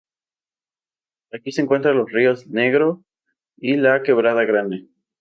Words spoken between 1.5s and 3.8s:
se encuentran los ríos Negro y